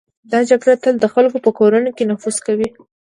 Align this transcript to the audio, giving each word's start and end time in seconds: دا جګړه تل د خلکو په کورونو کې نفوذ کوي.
دا 0.31 0.39
جګړه 0.49 0.75
تل 0.83 0.95
د 0.99 1.05
خلکو 1.13 1.37
په 1.45 1.51
کورونو 1.59 1.89
کې 1.97 2.07
نفوذ 2.11 2.37
کوي. 2.45 2.67